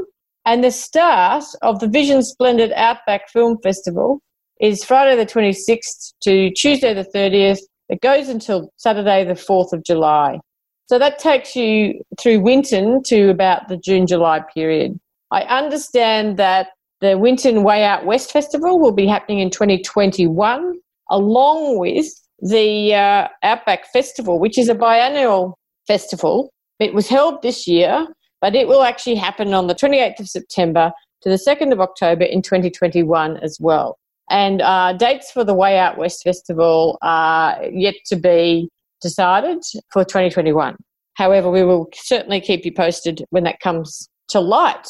And 0.48 0.64
the 0.64 0.70
start 0.70 1.44
of 1.60 1.78
the 1.78 1.88
Vision 1.88 2.22
Splendid 2.22 2.72
Outback 2.72 3.28
Film 3.28 3.58
Festival 3.62 4.22
is 4.62 4.82
Friday 4.82 5.14
the 5.14 5.30
26th 5.30 6.14
to 6.22 6.50
Tuesday 6.52 6.94
the 6.94 7.04
30th. 7.04 7.58
It 7.90 8.00
goes 8.00 8.30
until 8.30 8.72
Saturday 8.76 9.24
the 9.24 9.34
4th 9.34 9.74
of 9.74 9.84
July. 9.84 10.38
So 10.86 10.98
that 10.98 11.18
takes 11.18 11.54
you 11.54 12.00
through 12.18 12.40
Winton 12.40 13.02
to 13.08 13.28
about 13.28 13.68
the 13.68 13.76
June 13.76 14.06
July 14.06 14.40
period. 14.54 14.98
I 15.30 15.42
understand 15.42 16.38
that 16.38 16.68
the 17.02 17.18
Winton 17.18 17.62
Way 17.62 17.84
Out 17.84 18.06
West 18.06 18.32
Festival 18.32 18.80
will 18.80 18.94
be 18.94 19.06
happening 19.06 19.40
in 19.40 19.50
2021, 19.50 20.72
along 21.10 21.78
with 21.78 22.06
the 22.40 22.94
uh, 22.94 23.28
Outback 23.42 23.92
Festival, 23.92 24.40
which 24.40 24.56
is 24.56 24.70
a 24.70 24.74
biannual 24.74 25.52
festival. 25.86 26.50
It 26.80 26.94
was 26.94 27.06
held 27.06 27.42
this 27.42 27.68
year, 27.68 28.06
but 28.40 28.54
it 28.54 28.68
will 28.68 28.82
actually 28.82 29.16
happen 29.16 29.54
on 29.54 29.66
the 29.66 29.74
28th 29.74 30.20
of 30.20 30.28
September 30.28 30.92
to 31.22 31.28
the 31.28 31.36
2nd 31.36 31.72
of 31.72 31.80
October 31.80 32.24
in 32.24 32.42
2021 32.42 33.36
as 33.38 33.58
well. 33.60 33.98
And 34.30 34.60
uh, 34.60 34.92
dates 34.92 35.30
for 35.30 35.44
the 35.44 35.54
Way 35.54 35.78
Out 35.78 35.98
West 35.98 36.22
Festival 36.22 36.98
are 37.02 37.58
yet 37.70 37.94
to 38.06 38.16
be 38.16 38.68
decided 39.00 39.62
for 39.92 40.04
2021. 40.04 40.76
However, 41.14 41.50
we 41.50 41.64
will 41.64 41.88
certainly 41.94 42.40
keep 42.40 42.64
you 42.64 42.72
posted 42.72 43.24
when 43.30 43.44
that 43.44 43.60
comes 43.60 44.08
to 44.28 44.40
light. 44.40 44.86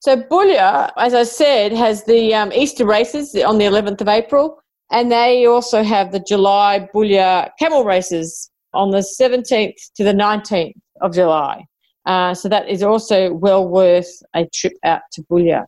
So 0.00 0.16
Boulia, 0.16 0.90
as 0.98 1.14
I 1.14 1.22
said, 1.22 1.72
has 1.72 2.04
the 2.04 2.34
um, 2.34 2.52
Easter 2.52 2.84
races 2.84 3.34
on 3.36 3.58
the 3.58 3.64
11th 3.64 4.00
of 4.00 4.08
April, 4.08 4.58
and 4.90 5.12
they 5.12 5.46
also 5.46 5.82
have 5.82 6.10
the 6.10 6.20
July 6.20 6.88
Boulia 6.92 7.50
camel 7.58 7.84
races 7.84 8.50
on 8.74 8.90
the 8.90 9.04
17th 9.20 9.76
to 9.96 10.04
the 10.04 10.12
19th 10.12 10.72
of 11.00 11.14
July. 11.14 11.64
Uh, 12.06 12.34
so 12.34 12.48
that 12.48 12.68
is 12.68 12.82
also 12.82 13.32
well 13.32 13.66
worth 13.66 14.22
a 14.34 14.46
trip 14.46 14.74
out 14.84 15.02
to 15.12 15.22
Boulia. 15.22 15.64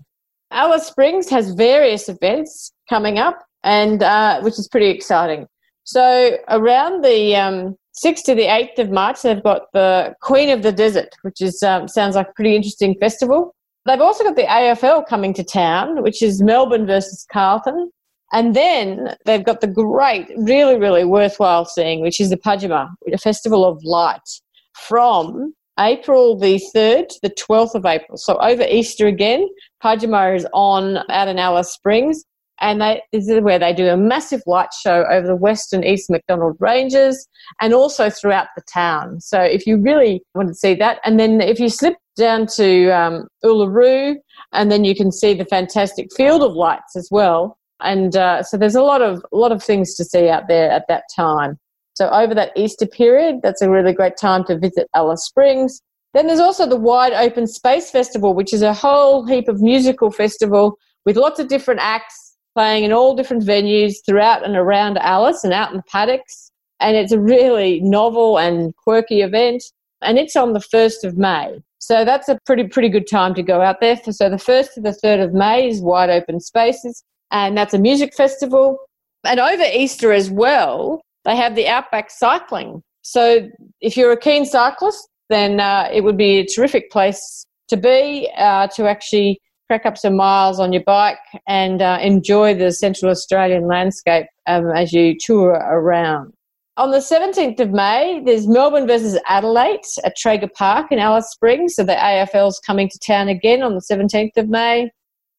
Alice 0.51 0.87
Springs 0.87 1.29
has 1.31 1.53
various 1.53 2.09
events 2.09 2.73
coming 2.89 3.19
up, 3.19 3.45
and 3.63 4.03
uh, 4.03 4.41
which 4.43 4.59
is 4.59 4.69
pretty 4.69 4.89
exciting. 4.89 5.47
So 5.85 6.39
around 6.49 7.05
the 7.05 7.37
um, 7.37 7.77
6th 8.05 8.25
to 8.25 8.35
the 8.35 8.47
8th 8.47 8.79
of 8.79 8.91
March, 8.91 9.23
they've 9.23 9.43
got 9.43 9.73
the 9.73 10.15
Queen 10.21 10.51
of 10.51 10.63
the 10.63 10.73
Desert, 10.73 11.11
which 11.23 11.41
is 11.41 11.63
um, 11.63 11.89
sounds 11.89 12.17
like 12.17 12.29
a 12.29 12.33
pretty 12.33 12.57
interesting 12.57 12.97
festival. 12.99 13.55
They've 13.87 14.01
also 14.01 14.25
got 14.25 14.37
the 14.37 14.45
AFL 14.45 15.07
coming 15.07 15.35
to 15.35 15.45
town, 15.45 16.03
which 16.03 16.23
is 16.23 16.43
Melbourne 16.43 16.87
versus 16.87 17.27
Carlton. 17.31 17.91
And 18.33 18.57
then 18.57 19.15
they've 19.27 19.45
got 19.45 19.61
the 19.61 19.67
great, 19.67 20.29
really, 20.37 20.77
really 20.77 21.05
worthwhile 21.05 21.67
seeing, 21.67 22.01
which 22.01 22.19
is 22.19 22.31
the 22.31 22.37
Parrtjima, 22.37 22.89
a 23.13 23.19
festival 23.19 23.65
of 23.65 23.83
light 23.85 24.29
from 24.75 25.55
April 25.79 26.39
the 26.39 26.61
3rd 26.75 27.11
the 27.23 27.31
12th 27.31 27.75
of 27.75 27.85
April. 27.85 28.17
So 28.17 28.37
over 28.37 28.63
Easter 28.63 29.07
again, 29.07 29.49
Parrtjima 29.83 30.37
is 30.37 30.47
on 30.53 30.99
out 31.11 31.29
in 31.29 31.39
Alice 31.39 31.73
Springs. 31.73 32.25
And 32.61 32.81
they, 32.81 33.03
this 33.13 33.29
is 33.29 33.41
where 33.43 33.59
they 33.59 33.73
do 33.73 33.89
a 33.89 33.97
massive 33.97 34.41
light 34.47 34.69
show 34.81 35.05
over 35.11 35.27
the 35.27 35.35
west 35.35 35.73
and 35.73 35.85
east 35.85 36.09
Macdonald 36.09 36.57
Ranges 36.61 37.27
and 37.61 37.75
also 37.75 38.09
throughout 38.09 38.47
the 38.55 38.63
town. 38.73 39.21
So 39.21 39.41
if 39.41 39.67
you 39.67 39.77
really 39.77 40.23
want 40.35 40.49
to 40.49 40.55
see 40.55 40.75
that, 40.77 41.01
and 41.05 41.19
then 41.19 41.41
if 41.41 41.59
you 41.59 41.69
slip 41.69 41.97
down 42.17 42.47
to 42.47 42.91
um, 42.91 43.27
Uluru, 43.45 44.15
and 44.53 44.71
then 44.71 44.85
you 44.85 44.95
can 44.95 45.11
see 45.11 45.35
the 45.35 45.45
fantastic 45.45 46.09
field 46.17 46.43
of 46.43 46.53
lights 46.53 46.95
as 46.97 47.09
well. 47.11 47.59
And 47.81 48.17
uh, 48.17 48.43
so 48.43 48.57
there's 48.57 48.77
a 48.77 48.83
lot 48.83 49.03
of 49.03 49.25
lot 49.33 49.53
of 49.53 49.63
things 49.63 49.95
to 49.97 50.05
see 50.05 50.29
out 50.29 50.45
there 50.49 50.71
at 50.71 50.87
that 50.89 51.05
time. 51.15 51.59
So 51.95 52.09
over 52.11 52.35
that 52.35 52.53
Easter 52.57 52.87
period, 52.87 53.41
that's 53.43 53.63
a 53.63 53.71
really 53.71 53.93
great 53.93 54.17
time 54.17 54.45
to 54.45 54.59
visit 54.59 54.89
Alice 54.95 55.25
Springs. 55.25 55.81
Then 56.13 56.27
there's 56.27 56.41
also 56.41 56.67
the 56.67 56.77
Wide 56.77 57.13
Open 57.13 57.47
Space 57.47 57.91
Festival, 57.91 58.35
which 58.35 58.53
is 58.53 58.63
a 58.63 58.75
whole 58.75 59.27
heap 59.27 59.49
of 59.49 59.61
musical 59.61 60.11
festival 60.11 60.79
with 61.05 61.17
lots 61.17 61.41
of 61.41 61.49
different 61.49 61.81
acts 61.81 62.37
playing 62.55 62.85
in 62.85 62.93
all 62.93 63.17
different 63.17 63.43
venues 63.43 63.97
throughout 64.07 64.45
and 64.45 64.57
around 64.57 64.99
Alice 64.99 65.43
and 65.45 65.53
out 65.53 65.71
in 65.71 65.77
the 65.77 65.83
paddocks. 65.85 66.51
And 66.81 66.97
it's 66.97 67.13
a 67.13 67.21
really 67.21 67.81
novel 67.81 68.39
and 68.39 68.75
quirky 68.77 69.23
event. 69.23 69.63
And 70.03 70.19
it's 70.19 70.37
on 70.37 70.53
the 70.53 70.61
1st 70.61 71.05
of 71.05 71.17
May. 71.17 71.61
So 71.79 72.05
that's 72.05 72.29
a 72.29 72.39
pretty, 72.47 72.65
pretty 72.65 72.89
good 72.89 73.09
time 73.09 73.35
to 73.35 73.43
go 73.43 73.61
out 73.61 73.81
there. 73.81 73.97
So 73.97 74.29
the 74.29 74.37
1st 74.37 74.75
to 74.75 74.81
the 74.81 74.97
3rd 75.05 75.25
of 75.25 75.35
May 75.35 75.69
is 75.69 75.81
Wide 75.81 76.11
Open 76.11 76.41
Spaces. 76.41 77.03
And 77.31 77.57
that's 77.57 77.75
a 77.75 77.79
music 77.79 78.15
festival. 78.15 78.79
And 79.25 79.41
over 79.41 79.65
Easter 79.65 80.13
as 80.13 80.31
well, 80.31 81.01
they 81.25 81.37
have 81.37 81.55
the 81.55 81.69
outback 81.69 82.11
cycling. 82.11 82.83
So 83.03 83.49
if 83.81 83.97
you're 83.97 84.13
a 84.13 84.17
keen 84.17 84.47
cyclist, 84.47 85.09
then 85.31 85.61
uh, 85.61 85.89
it 85.93 86.03
would 86.03 86.17
be 86.17 86.39
a 86.39 86.47
terrific 86.47 86.91
place 86.91 87.47
to 87.69 87.77
be 87.77 88.31
uh, 88.37 88.69
to 88.69 88.89
actually 88.89 89.41
crack 89.69 89.87
up 89.87 89.97
some 89.97 90.17
miles 90.17 90.61
on 90.61 90.73
your 90.73 90.83
bike 90.85 91.19
and 91.49 91.81
uh, 91.81 91.99
enjoy 92.01 92.55
the 92.55 92.71
Central 92.71 93.11
Australian 93.11 93.67
landscape 93.67 94.27
um, 94.47 94.71
as 94.75 94.93
you 94.93 95.17
tour 95.19 95.53
around. 95.53 96.33
On 96.77 96.91
the 96.91 96.99
17th 96.99 97.61
of 97.61 97.71
May, 97.71 98.21
there's 98.25 98.49
Melbourne 98.49 98.87
versus 98.87 99.19
Adelaide 99.29 99.81
at 100.05 100.17
Traeger 100.17 100.51
Park 100.57 100.91
in 100.91 100.99
Alice 100.99 101.31
Springs. 101.31 101.77
So 101.77 101.85
the 101.85 101.95
AFL's 101.95 102.61
coming 102.67 102.89
to 102.89 102.99
town 102.99 103.29
again 103.29 103.63
on 103.63 103.75
the 103.75 103.83
17th 103.89 104.37
of 104.37 104.49
May. 104.49 104.91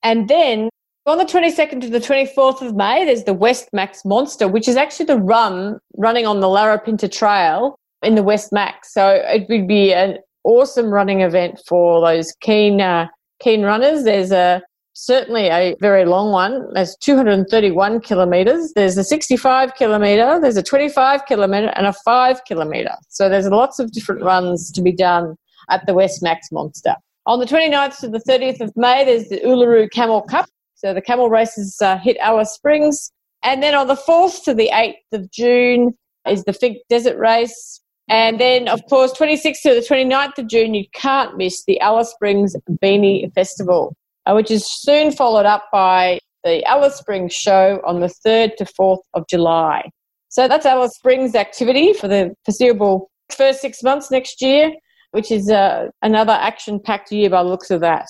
And 0.01 0.30
then 0.30 0.70
on 1.06 1.18
the 1.20 1.26
22nd 1.26 1.82
to 1.82 1.90
the 1.90 2.00
24th 2.00 2.62
of 2.62 2.76
May, 2.76 3.06
there's 3.06 3.26
the 3.26 3.34
West 3.34 3.70
Macs 3.74 4.04
Monster, 4.06 4.48
which 4.48 4.68
is 4.68 4.76
actually 4.76 5.06
the 5.06 5.18
run 5.18 5.80
running 5.98 6.26
on 6.26 6.40
the 6.40 6.48
Larapinta 6.48 7.12
Trail 7.12 7.80
in 8.02 8.16
the 8.16 8.24
West 8.24 8.52
Macs. 8.52 8.94
So 8.94 9.10
it 9.10 9.48
would 9.50 9.68
be 9.68 9.94
an 9.94 10.18
awesome 10.44 10.90
running 10.90 11.22
event 11.22 11.62
for 11.68 12.02
those 12.02 12.34
keen 12.42 12.82
uh, 12.82 13.08
keen 13.40 13.64
runners. 13.64 14.04
There's 14.04 14.32
a 14.32 14.62
certainly 14.94 15.48
a 15.48 15.76
very 15.80 16.06
long 16.06 16.32
one. 16.32 16.74
There's 16.74 16.96
231 17.02 18.02
kilometres. 18.02 18.74
There's 18.74 18.98
a 18.98 19.04
65 19.04 19.76
kilometre. 19.76 20.40
There's 20.40 20.58
a 20.58 20.64
25 20.64 21.26
kilometre 21.26 21.72
and 21.76 21.86
a 21.86 21.94
five 22.06 22.44
kilometre. 22.46 22.96
So 23.10 23.30
there's 23.30 23.48
lots 23.48 23.78
of 23.78 23.92
different 23.92 24.24
runs 24.24 24.72
to 24.72 24.82
be 24.82 24.92
done 24.92 25.36
at 25.70 25.86
the 25.86 25.94
West 25.94 26.24
Macs 26.24 26.52
Monster. 26.52 26.96
On 27.28 27.40
the 27.40 27.46
29th 27.46 28.00
to 28.00 28.08
the 28.08 28.20
30th 28.20 28.62
of 28.62 28.72
May, 28.76 29.04
there's 29.04 29.30
the 29.30 29.40
Uluru 29.42 29.90
Camel 29.92 30.22
Cup, 30.22 30.46
so 30.75 30.94
the 30.94 31.01
camel 31.01 31.29
races 31.29 31.77
uh, 31.82 31.98
hit 31.98 32.17
Alice 32.17 32.53
Springs. 32.53 33.12
And 33.44 33.63
then 33.63 33.75
on 33.75 33.88
the 33.88 33.96
4th 33.96 34.44
to 34.44 34.53
the 34.53 34.70
8th 34.74 34.94
of 35.13 35.32
June 35.32 35.94
is 36.27 36.44
the 36.44 36.51
Finke 36.51 36.79
Desert 36.89 37.17
Race. 37.17 37.82
And 38.08 38.39
then, 38.39 38.67
of 38.67 38.82
course, 38.88 39.13
26th 39.13 39.62
to 39.63 39.74
the 39.74 39.86
29th 39.88 40.38
of 40.38 40.48
June, 40.48 40.74
you 40.74 40.86
can't 40.94 41.38
miss 41.38 41.63
the 41.65 41.79
Alice 41.79 42.12
Springs 42.12 42.55
Beanie 42.84 43.34
Festival, 43.34 43.96
uh, 44.25 44.34
which 44.34 44.51
is 44.51 44.70
soon 44.70 45.12
followed 45.12 45.46
up 45.46 45.65
by 45.72 46.20
the 46.44 46.63
Alice 46.65 46.98
Springs 46.98 47.34
Show 47.34 47.82
on 47.86 48.01
the 48.01 48.13
3rd 48.25 48.55
to 48.58 48.65
4th 48.65 49.01
of 49.13 49.27
July. 49.27 49.89
So 50.29 50.48
that's 50.48 50.65
Alice 50.65 50.94
Springs 50.94 51.34
activity 51.34 51.94
for 51.94 52.08
the 52.08 52.36
foreseeable 52.44 53.10
first 53.36 53.62
six 53.62 53.82
months 53.82 54.12
next 54.12 54.41
year, 54.41 54.74
which 55.12 55.32
is 55.32 55.50
uh, 55.50 55.88
another 56.01 56.34
action 56.34 56.79
packed 56.79 57.12
year 57.12 57.29
by 57.29 57.41
the 57.41 57.50
looks 57.50 57.72
of 57.72 57.82
that. 57.82 58.08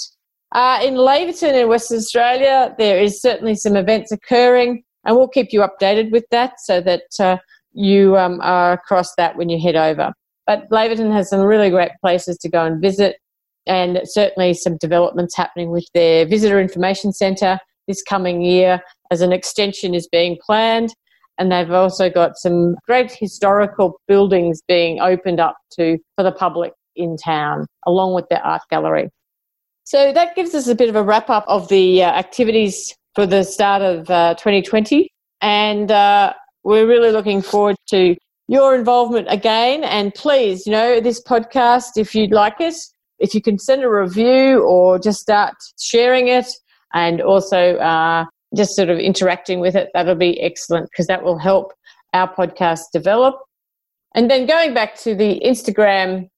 Uh, 0.55 0.79
in 0.81 0.93
Laverton 0.93 1.53
in 1.53 1.67
Western 1.67 1.97
Australia, 1.97 2.73
there 2.77 2.97
is 2.97 3.21
certainly 3.21 3.55
some 3.55 3.75
events 3.75 4.09
occurring, 4.13 4.85
and 5.03 5.17
we'll 5.17 5.27
keep 5.27 5.51
you 5.51 5.59
updated 5.59 6.13
with 6.13 6.23
that 6.31 6.53
so 6.61 6.79
that 6.79 7.01
uh, 7.19 7.35
you 7.73 8.15
um, 8.15 8.39
are 8.41 8.71
across 8.71 9.13
that 9.17 9.35
when 9.35 9.49
you 9.49 9.59
head 9.61 9.75
over. 9.75 10.13
But 10.47 10.69
Laverton 10.69 11.11
has 11.11 11.29
some 11.29 11.41
really 11.41 11.69
great 11.69 11.91
places 11.99 12.37
to 12.37 12.49
go 12.49 12.63
and 12.63 12.81
visit, 12.81 13.17
and 13.67 13.99
certainly 14.05 14.53
some 14.53 14.77
developments 14.77 15.35
happening 15.35 15.71
with 15.71 15.85
their 15.93 16.25
visitor 16.25 16.61
information 16.61 17.11
centre 17.11 17.59
this 17.89 18.01
coming 18.01 18.41
year 18.41 18.79
as 19.11 19.19
an 19.19 19.33
extension 19.33 19.93
is 19.93 20.07
being 20.07 20.37
planned. 20.41 20.95
And 21.37 21.51
they've 21.51 21.69
also 21.69 22.09
got 22.09 22.37
some 22.37 22.75
great 22.87 23.11
historical 23.11 23.99
buildings 24.07 24.61
being 24.69 25.01
opened 25.01 25.41
up 25.41 25.57
to 25.73 25.97
for 26.15 26.23
the 26.23 26.31
public 26.31 26.71
in 26.95 27.17
town, 27.17 27.67
along 27.85 28.13
with 28.13 28.29
their 28.29 28.41
art 28.45 28.61
gallery. 28.69 29.09
So 29.85 30.11
that 30.13 30.35
gives 30.35 30.55
us 30.55 30.67
a 30.67 30.73
bit 30.73 30.89
of 30.89 30.95
a 30.95 31.03
wrap 31.03 31.29
up 31.29 31.45
of 31.47 31.69
the 31.69 32.03
uh, 32.03 32.07
activities 32.07 32.95
for 33.13 33.27
the 33.27 33.43
start 33.43 33.83
of 33.83 34.09
uh, 34.09 34.33
2020. 34.33 35.11
And 35.41 35.91
uh, 35.91 36.33
we're 36.63 36.87
really 36.87 37.11
looking 37.11 37.43
forward 37.43 37.75
to 37.89 38.15
your 38.47 38.73
involvement 38.73 39.27
again. 39.29 39.83
And 39.83 40.11
please, 40.15 40.65
you 40.65 40.71
know, 40.71 40.99
this 40.99 41.21
podcast, 41.21 41.97
if 41.97 42.15
you'd 42.15 42.31
like 42.31 42.59
it, 42.59 42.73
if 43.19 43.35
you 43.35 43.43
can 43.43 43.59
send 43.59 43.83
a 43.83 43.89
review 43.89 44.63
or 44.63 44.97
just 44.97 45.21
start 45.21 45.53
sharing 45.79 46.29
it 46.29 46.47
and 46.95 47.21
also 47.21 47.75
uh, 47.75 48.25
just 48.55 48.75
sort 48.75 48.89
of 48.89 48.97
interacting 48.97 49.59
with 49.59 49.75
it, 49.75 49.89
that'll 49.93 50.15
be 50.15 50.41
excellent 50.41 50.89
because 50.89 51.05
that 51.05 51.23
will 51.23 51.37
help 51.37 51.73
our 52.13 52.33
podcast 52.33 52.85
develop. 52.91 53.35
And 54.15 54.31
then 54.31 54.47
going 54.47 54.73
back 54.73 54.95
to 55.01 55.13
the 55.13 55.39
Instagram 55.45 56.29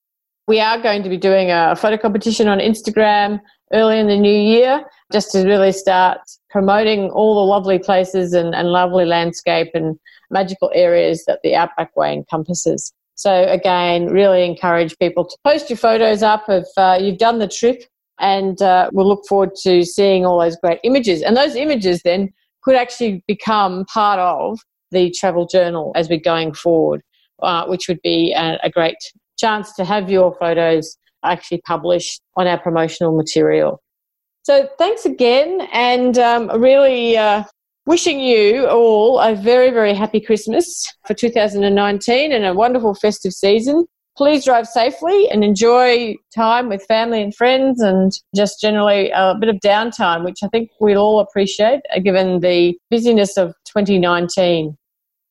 we 0.48 0.62
are 0.62 0.82
going 0.82 1.04
to 1.04 1.10
be 1.10 1.18
doing 1.18 1.51
a 1.51 1.75
photo 1.75 1.98
competition 1.98 2.48
on 2.48 2.60
Instagram 2.60 3.39
early 3.74 4.00
in 4.00 4.08
the 4.08 4.16
new 4.16 4.34
year 4.34 4.84
just 5.12 5.32
to 5.32 5.46
really 5.46 5.74
start 5.74 6.20
promoting 6.50 7.10
all 7.12 7.36
the 7.36 7.42
lovely 7.51 7.77
places 7.77 8.34
and, 8.34 8.56
and 8.56 8.70
lovely 8.70 9.06
landscape 9.06 9.68
and 9.74 10.00
magical 10.32 10.72
areas 10.74 11.25
that 11.25 11.39
the 11.44 11.54
Outback 11.54 11.96
Way 11.98 12.13
encompasses. 12.13 12.94
So, 13.16 13.44
again, 13.50 14.08
really 14.08 14.46
encourage 14.46 14.98
people 15.00 15.25
to 15.25 15.38
post 15.44 15.70
your 15.70 15.77
photos 15.77 16.24
up 16.24 16.46
if 16.48 16.66
uh, 16.77 16.98
you've 17.01 17.18
done 17.18 17.39
the 17.39 17.48
trip, 17.48 17.84
and 18.20 18.62
uh, 18.62 18.89
we'll 18.94 19.08
look 19.08 19.25
forward 19.27 19.56
to 19.63 19.84
seeing 19.84 20.25
all 20.25 20.39
those 20.39 20.56
great 20.58 20.80
images. 20.84 21.24
And 21.24 21.36
those 21.36 21.56
images 21.56 22.01
then 22.04 22.32
could 22.62 22.75
actually 22.75 23.24
become 23.27 23.86
part 23.86 24.20
of 24.20 24.60
the 24.92 25.12
travel 25.12 25.48
journal 25.48 25.92
as 25.96 26.10
we're 26.10 26.20
going 26.20 26.54
forward, 26.54 27.01
uh, 27.42 27.66
which 27.66 27.88
would 27.88 28.01
be 28.04 28.34
a, 28.34 28.60
a 28.63 28.70
great 28.70 28.98
chance 29.38 29.74
to 29.74 29.86
have 29.86 30.10
your 30.10 30.36
photos 30.39 30.98
actually 31.24 31.62
published 31.65 32.22
on 32.36 32.48
our 32.48 32.60
promotional 32.60 33.15
material. 33.15 33.82
So 34.44 34.70
thanks 34.77 35.06
again, 35.06 35.67
and 35.74 36.17
um, 36.17 36.50
really 36.62 37.17
uh, 37.17 37.44
wishing 37.86 38.20
you 38.20 38.67
all 38.67 39.20
a 39.20 39.36
very, 39.36 39.72
very 39.72 39.94
happy 39.94 40.20
Christmas 40.20 40.94
for 41.06 41.13
2019 41.13 42.32
and 42.32 42.46
a 42.46 42.53
wonderful 42.53 42.94
festive 42.94 43.34
season. 43.34 43.86
Please 44.15 44.46
drive 44.46 44.67
safely 44.67 45.29
and 45.29 45.44
enjoy 45.44 46.15
time 46.34 46.70
with 46.70 46.84
family 46.86 47.22
and 47.22 47.36
friends 47.36 47.82
and 47.82 48.12
just 48.36 48.60
generally 48.60 49.12
a 49.12 49.36
bit 49.39 49.50
of 49.50 49.58
downtime, 49.58 50.25
which 50.25 50.39
I 50.44 50.48
think 50.48 50.70
we'll 50.79 50.98
all 50.98 51.20
appreciate 51.20 51.82
uh, 51.96 52.00
given 52.00 52.39
the 52.39 52.77
busyness 52.89 53.38
of 53.38 53.53
2019. 53.65 54.75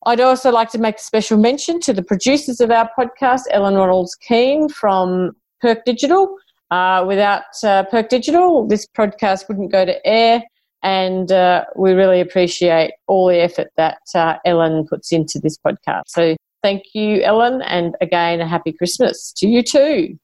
I'd 0.06 0.20
also 0.20 0.50
like 0.50 0.70
to 0.70 0.78
make 0.78 0.96
a 0.96 1.02
special 1.02 1.36
mention 1.36 1.80
to 1.80 1.92
the 1.92 2.02
producers 2.02 2.60
of 2.60 2.70
our 2.70 2.88
podcast, 2.98 3.42
Ellen 3.50 3.74
Ronalds 3.74 4.18
Keane 4.20 4.68
from 4.68 5.36
Perk 5.60 5.84
Digital. 5.84 6.36
Uh, 6.70 7.04
without 7.06 7.44
uh, 7.62 7.84
Perk 7.84 8.08
Digital, 8.08 8.66
this 8.66 8.86
podcast 8.86 9.48
wouldn't 9.48 9.70
go 9.70 9.84
to 9.84 10.04
air, 10.06 10.42
and 10.82 11.30
uh, 11.30 11.64
we 11.76 11.92
really 11.92 12.20
appreciate 12.20 12.92
all 13.06 13.28
the 13.28 13.40
effort 13.40 13.68
that 13.76 13.98
uh, 14.14 14.36
Ellen 14.44 14.86
puts 14.86 15.12
into 15.12 15.38
this 15.38 15.58
podcast. 15.58 16.04
So 16.06 16.36
Thank 16.66 16.94
you, 16.94 17.22
Ellen, 17.22 17.62
and 17.62 17.94
again, 18.00 18.40
a 18.40 18.48
happy 18.48 18.72
Christmas 18.72 19.32
to 19.36 19.46
you 19.46 19.62
too. 19.62 20.18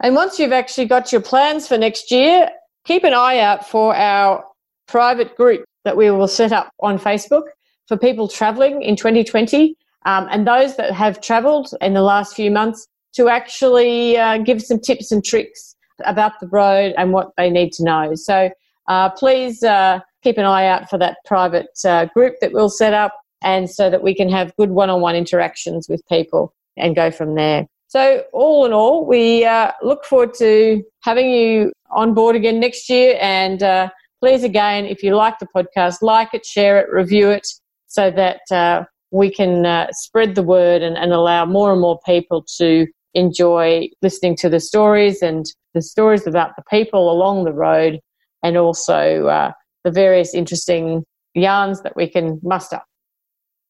And 0.00 0.14
once 0.14 0.38
you've 0.38 0.52
actually 0.52 0.86
got 0.86 1.10
your 1.10 1.20
plans 1.20 1.66
for 1.66 1.76
next 1.76 2.12
year, 2.12 2.50
keep 2.84 3.02
an 3.02 3.14
eye 3.14 3.40
out 3.40 3.68
for 3.68 3.92
our 3.92 4.44
private 4.86 5.36
group 5.36 5.64
that 5.84 5.96
we 5.96 6.08
will 6.12 6.28
set 6.28 6.52
up 6.52 6.70
on 6.78 7.00
Facebook 7.00 7.46
for 7.88 7.96
people 7.96 8.28
traveling 8.28 8.82
in 8.82 8.96
2020 8.96 9.76
um, 10.06 10.28
and 10.30 10.46
those 10.46 10.76
that 10.76 10.92
have 10.92 11.20
travelled 11.20 11.68
in 11.80 11.94
the 11.94 12.02
last 12.02 12.34
few 12.34 12.50
months 12.50 12.86
to 13.14 13.28
actually 13.28 14.16
uh, 14.16 14.38
give 14.38 14.62
some 14.62 14.78
tips 14.78 15.10
and 15.10 15.24
tricks 15.24 15.74
about 16.04 16.32
the 16.40 16.46
road 16.48 16.92
and 16.96 17.12
what 17.12 17.30
they 17.36 17.50
need 17.50 17.72
to 17.72 17.84
know. 17.84 18.14
So 18.14 18.50
uh, 18.88 19.10
please 19.10 19.62
uh, 19.62 20.00
keep 20.22 20.38
an 20.38 20.44
eye 20.44 20.66
out 20.66 20.88
for 20.88 20.98
that 20.98 21.18
private 21.24 21.78
uh, 21.84 22.06
group 22.06 22.34
that 22.40 22.52
we'll 22.52 22.68
set 22.68 22.94
up 22.94 23.12
and 23.42 23.68
so 23.68 23.90
that 23.90 24.02
we 24.02 24.14
can 24.14 24.28
have 24.28 24.54
good 24.56 24.70
one-on-one 24.70 25.16
interactions 25.16 25.88
with 25.88 26.06
people 26.08 26.54
and 26.76 26.94
go 26.94 27.10
from 27.10 27.34
there. 27.34 27.66
So 27.88 28.24
all 28.32 28.66
in 28.66 28.72
all, 28.72 29.06
we 29.06 29.44
uh, 29.44 29.72
look 29.82 30.04
forward 30.04 30.34
to 30.34 30.82
having 31.02 31.30
you 31.30 31.72
on 31.90 32.14
board 32.14 32.36
again 32.36 32.60
next 32.60 32.90
year. 32.90 33.16
And 33.20 33.62
uh, 33.62 33.88
please, 34.20 34.44
again, 34.44 34.84
if 34.84 35.02
you 35.02 35.14
like 35.14 35.38
the 35.38 35.46
podcast, 35.54 36.02
like 36.02 36.34
it, 36.34 36.44
share 36.44 36.78
it, 36.78 36.90
review 36.90 37.30
it, 37.30 37.46
so 37.96 38.10
that 38.10 38.42
uh, 38.50 38.84
we 39.10 39.30
can 39.30 39.64
uh, 39.64 39.86
spread 39.92 40.34
the 40.34 40.42
word 40.42 40.82
and, 40.82 40.98
and 40.98 41.12
allow 41.12 41.46
more 41.46 41.72
and 41.72 41.80
more 41.80 41.98
people 42.04 42.44
to 42.58 42.86
enjoy 43.14 43.88
listening 44.02 44.36
to 44.36 44.50
the 44.50 44.60
stories 44.60 45.22
and 45.22 45.46
the 45.72 45.80
stories 45.80 46.26
about 46.26 46.50
the 46.56 46.62
people 46.68 47.10
along 47.10 47.44
the 47.44 47.54
road 47.54 47.98
and 48.42 48.58
also 48.58 49.26
uh, 49.26 49.50
the 49.84 49.90
various 49.90 50.34
interesting 50.34 51.04
yarns 51.34 51.80
that 51.82 51.96
we 51.96 52.06
can 52.06 52.38
muster. 52.42 52.80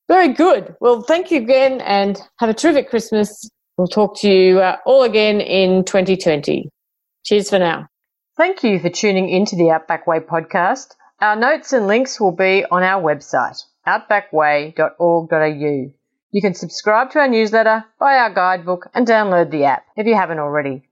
Very 0.09 0.33
good. 0.33 0.75
Well, 0.81 1.03
thank 1.03 1.31
you 1.31 1.39
again 1.39 1.81
and 1.83 2.21
have 2.39 2.49
a 2.49 2.55
terrific 2.55 2.91
Christmas. 2.91 3.49
We'll 3.77 3.87
talk 3.87 4.19
to 4.21 4.29
you 4.29 4.61
uh, 4.61 4.77
all 4.87 5.05
again 5.05 5.41
in 5.41 5.85
2020. 5.85 6.69
Cheers 7.25 7.51
for 7.51 7.61
now. 7.61 7.87
Thank 8.37 8.65
you 8.65 8.81
for 8.81 8.91
tuning 8.91 9.29
into 9.29 9.55
the 9.55 9.71
Outback 9.71 10.07
Way 10.09 10.19
podcast. 10.19 10.95
Our 11.21 11.37
notes 11.37 11.73
and 11.73 11.87
links 11.87 12.21
will 12.21 12.33
be 12.33 12.65
on 12.71 12.83
our 12.83 13.03
website, 13.03 13.63
outbackway.org.au. 13.87 15.93
You 16.33 16.43
can 16.43 16.55
subscribe 16.55 17.13
to 17.13 17.21
our 17.21 17.29
newsletter, 17.29 17.85
buy 17.99 18.17
our 18.17 18.35
guidebook, 18.35 18.91
and 18.95 19.07
download 19.07 19.51
the 19.51 19.65
app 19.65 19.85
if 19.97 20.07
you 20.07 20.15
haven't 20.15 20.39
already. 20.39 20.83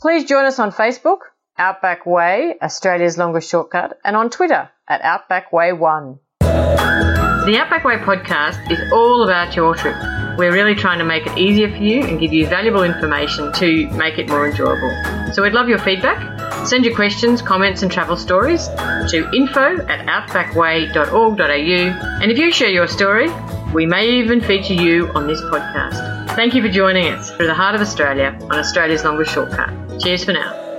Please 0.00 0.24
join 0.24 0.46
us 0.46 0.58
on 0.58 0.72
Facebook, 0.72 1.18
Outback 1.58 2.06
Way, 2.06 2.56
Australia's 2.62 3.18
longest 3.18 3.50
shortcut, 3.50 3.98
and 4.02 4.16
on 4.16 4.30
Twitter 4.30 4.70
at 4.88 5.02
Outback 5.02 5.52
Way 5.52 5.72
One. 5.72 6.18
The 6.40 7.56
Outback 7.58 7.84
Way 7.84 7.96
podcast 7.96 8.70
is 8.70 8.80
all 8.92 9.24
about 9.24 9.54
your 9.54 9.74
trip. 9.74 9.96
We're 10.38 10.52
really 10.52 10.74
trying 10.74 11.00
to 11.00 11.04
make 11.04 11.26
it 11.26 11.36
easier 11.36 11.68
for 11.68 11.82
you 11.82 12.02
and 12.02 12.18
give 12.18 12.32
you 12.32 12.46
valuable 12.46 12.82
information 12.82 13.52
to 13.54 13.90
make 13.90 14.18
it 14.18 14.28
more 14.28 14.48
enjoyable. 14.48 14.90
So 15.34 15.42
we'd 15.42 15.52
love 15.52 15.68
your 15.68 15.78
feedback. 15.78 16.39
Send 16.66 16.84
your 16.84 16.94
questions, 16.94 17.42
comments, 17.42 17.82
and 17.82 17.90
travel 17.90 18.16
stories 18.16 18.68
to 19.08 19.28
info 19.34 19.84
at 19.86 20.06
outbackway.org.au. 20.06 22.20
And 22.22 22.30
if 22.30 22.38
you 22.38 22.52
share 22.52 22.70
your 22.70 22.86
story, 22.86 23.28
we 23.72 23.86
may 23.86 24.10
even 24.10 24.40
feature 24.40 24.74
you 24.74 25.08
on 25.14 25.26
this 25.26 25.40
podcast. 25.42 26.34
Thank 26.36 26.54
you 26.54 26.62
for 26.62 26.68
joining 26.68 27.12
us 27.12 27.30
through 27.30 27.46
the 27.46 27.54
heart 27.54 27.74
of 27.74 27.80
Australia 27.80 28.36
on 28.42 28.58
Australia's 28.58 29.04
longest 29.04 29.32
shortcut. 29.32 29.70
Cheers 30.00 30.24
for 30.24 30.32
now. 30.32 30.69